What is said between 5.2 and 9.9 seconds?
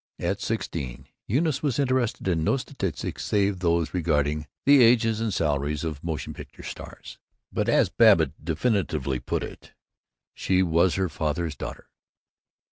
and salaries of motion picture stars, but as Babbitt definitively put it